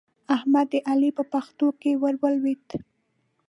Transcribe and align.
احمد 0.35 0.67
د 0.73 0.75
علي 0.89 1.09
په 1.17 1.23
پښتو 1.33 1.67
کې 1.81 1.91
ور 2.01 2.15
ولوېد. 2.21 2.65